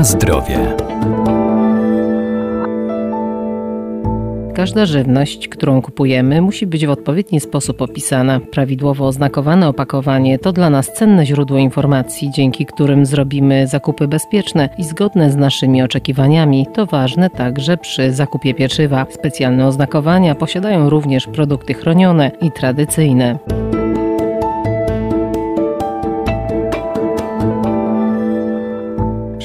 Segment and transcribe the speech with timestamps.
[0.00, 0.58] Na zdrowie.
[4.54, 8.40] Każda żywność, którą kupujemy, musi być w odpowiedni sposób opisana.
[8.40, 14.84] Prawidłowo oznakowane opakowanie to dla nas cenne źródło informacji, dzięki którym zrobimy zakupy bezpieczne i
[14.84, 16.66] zgodne z naszymi oczekiwaniami.
[16.74, 19.06] To ważne także przy zakupie pieczywa.
[19.10, 23.38] Specjalne oznakowania posiadają również produkty chronione i tradycyjne.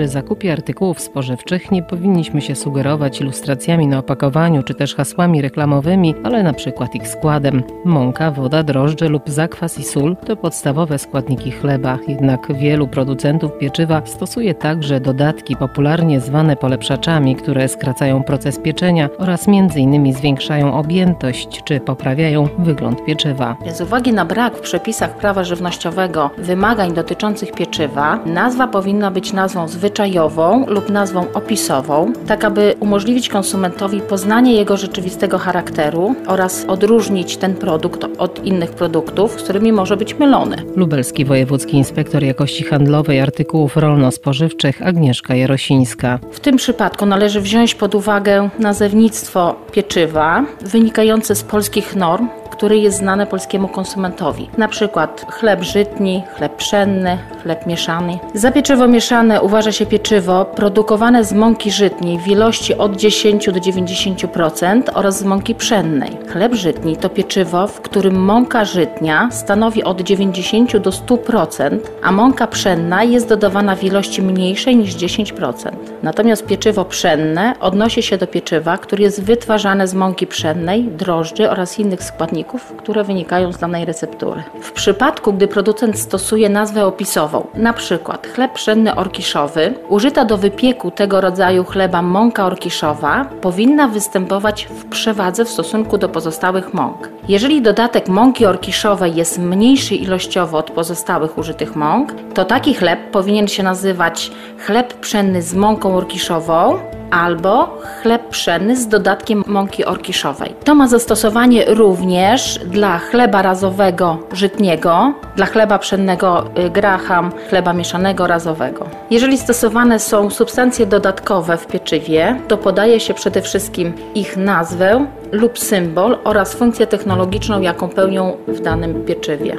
[0.00, 6.14] Przy zakupie artykułów spożywczych nie powinniśmy się sugerować ilustracjami na opakowaniu czy też hasłami reklamowymi,
[6.24, 7.62] ale na przykład ich składem.
[7.84, 14.02] Mąka, woda, drożdże lub zakwas i sól to podstawowe składniki chleba, jednak wielu producentów pieczywa
[14.04, 20.14] stosuje także dodatki popularnie zwane polepszaczami, które skracają proces pieczenia oraz m.in.
[20.14, 23.56] zwiększają objętość czy poprawiają wygląd pieczywa.
[23.72, 29.68] Z uwagi na brak w przepisach prawa żywnościowego wymagań dotyczących pieczywa, nazwa powinna być nazwą
[29.68, 37.36] zwyczajną zwyczajową lub nazwą opisową, tak aby umożliwić konsumentowi poznanie jego rzeczywistego charakteru oraz odróżnić
[37.36, 40.56] ten produkt od innych produktów, z którymi może być mylony.
[40.76, 46.18] Lubelski Wojewódzki Inspektor Jakości Handlowej Artykułów Rolno-Spożywczych Agnieszka Jarosińska.
[46.32, 52.28] W tym przypadku należy wziąć pod uwagę nazewnictwo pieczywa wynikające z polskich norm
[52.60, 54.50] który jest znany polskiemu konsumentowi.
[54.58, 58.18] Na przykład chleb żytni, chleb pszenny, chleb mieszany.
[58.34, 63.60] Za pieczywo mieszane uważa się pieczywo produkowane z mąki żytniej w ilości od 10 do
[63.60, 66.10] 90% oraz z mąki pszennej.
[66.28, 72.46] Chleb żytni to pieczywo, w którym mąka żytnia stanowi od 90 do 100%, a mąka
[72.46, 75.70] pszenna jest dodawana w ilości mniejszej niż 10%.
[76.02, 81.78] Natomiast pieczywo pszenne odnosi się do pieczywa, które jest wytwarzane z mąki pszennej, drożdży oraz
[81.78, 84.42] innych składników które wynikają z danej receptury.
[84.60, 90.90] W przypadku, gdy producent stosuje nazwę opisową, na przykład chleb pszenny orkiszowy, użyta do wypieku
[90.90, 97.08] tego rodzaju chleba mąka orkiszowa powinna występować w przewadze w stosunku do pozostałych mąk.
[97.30, 103.48] Jeżeli dodatek mąki orkiszowej jest mniejszy ilościowo od pozostałych użytych mąk, to taki chleb powinien
[103.48, 106.78] się nazywać chleb pszenny z mąką orkiszową
[107.10, 110.54] albo chleb pszenny z dodatkiem mąki orkiszowej.
[110.64, 118.26] To ma zastosowanie również dla chleba razowego żytniego, dla chleba pszennego y, graham, chleba mieszanego
[118.26, 118.86] razowego.
[119.10, 125.58] Jeżeli stosowane są substancje dodatkowe w pieczywie, to podaje się przede wszystkim ich nazwę lub
[125.58, 129.56] symbol oraz funkcję technologiczną, jaką pełnią w danym pieczywie.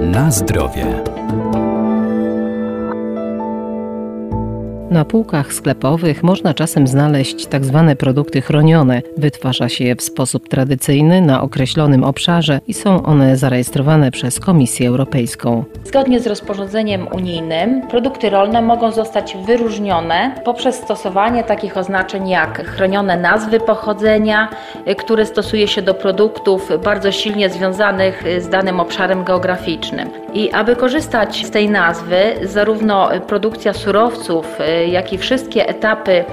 [0.00, 0.86] Na zdrowie.
[4.90, 9.02] Na półkach sklepowych można czasem znaleźć tak zwane produkty chronione.
[9.16, 14.88] Wytwarza się je w sposób tradycyjny na określonym obszarze i są one zarejestrowane przez Komisję
[14.88, 15.64] Europejską.
[15.84, 23.16] Zgodnie z rozporządzeniem unijnym produkty rolne mogą zostać wyróżnione poprzez stosowanie takich oznaczeń jak chronione
[23.16, 24.48] nazwy pochodzenia,
[24.98, 30.10] które stosuje się do produktów bardzo silnie związanych z danym obszarem geograficznym.
[30.34, 34.58] I aby korzystać z tej nazwy, zarówno produkcja surowców,
[34.88, 36.24] jak i wszystkie etapy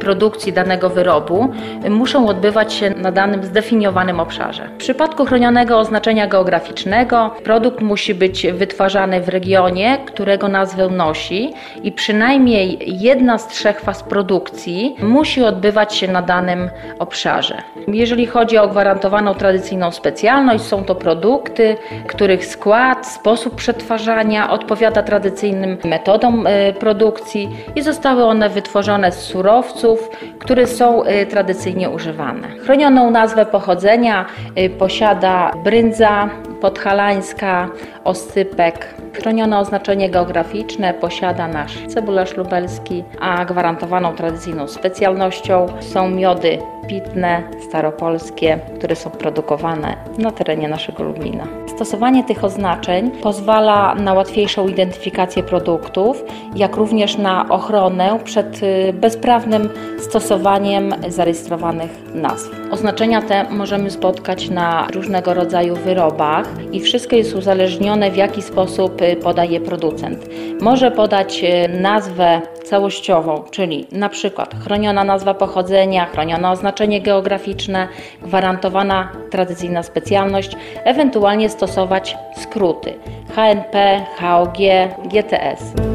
[0.00, 1.48] produkcji danego wyrobu
[1.90, 4.68] muszą odbywać się na danym zdefiniowanym obszarze.
[4.74, 11.92] W przypadku chronionego oznaczenia geograficznego produkt musi być wytwarzany w regionie, którego nazwę nosi i
[11.92, 17.62] przynajmniej jedna z trzech faz produkcji musi odbywać się na danym obszarze.
[17.88, 21.76] Jeżeli chodzi o gwarantowaną tradycyjną specjalność, są to produkty,
[22.06, 30.10] których skład, sposób przetwarzania odpowiada tradycyjnym metodom e, produkcji i zostały one wytworzone z surowców,
[30.38, 32.48] które są y, tradycyjnie używane.
[32.48, 34.26] Chronioną nazwę pochodzenia
[34.58, 37.68] y, posiada brędza podhalańska,
[38.04, 38.94] oscypek.
[39.12, 46.58] Chronione oznaczenie geograficzne posiada nasz cebularz lubelski, a gwarantowaną tradycyjną specjalnością są miody
[46.88, 51.46] pitne, staropolskie, które są produkowane na terenie naszego Lublina.
[51.66, 56.24] Stosowanie tych oznaczeń pozwala na łatwiejszą identyfikację produktów,
[56.56, 62.50] jak również na ochronę przed y, bezprawnym stosowaniem zarejestrowanych nazw.
[62.70, 69.02] Oznaczenia te możemy spotkać na różnego rodzaju wyrobach i wszystko jest uzależnione w jaki sposób
[69.02, 70.26] y, podaje producent.
[70.60, 77.88] Może podać y, nazwę całościową, czyli na przykład chroniona nazwa pochodzenia, chronione oznaczenie geograficzne,
[78.22, 82.94] gwarantowana tradycyjna specjalność, ewentualnie stosować skróty
[83.34, 84.56] HNP, HOG,
[85.04, 85.91] GTS.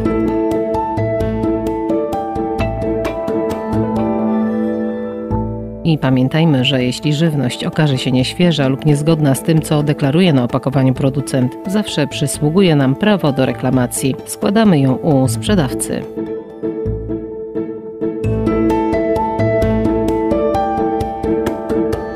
[5.87, 10.43] I pamiętajmy, że jeśli żywność okaże się nieświeża lub niezgodna z tym, co deklaruje na
[10.43, 14.15] opakowaniu producent, zawsze przysługuje nam prawo do reklamacji.
[14.25, 16.03] Składamy ją u sprzedawcy.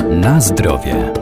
[0.10, 1.21] Na zdrowie.